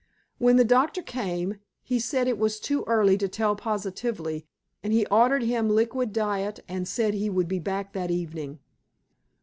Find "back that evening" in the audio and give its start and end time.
7.59-8.57